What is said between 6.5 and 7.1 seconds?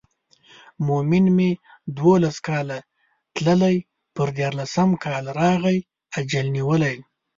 ونیو.